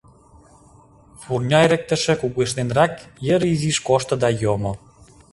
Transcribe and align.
Вурня 1.21 1.59
эрыктыше 1.65 2.13
кугешненрак 2.21 2.93
йыр 3.25 3.41
изиш 3.53 3.77
кошто 3.87 4.13
да 4.23 4.29
йомо. 4.41 4.73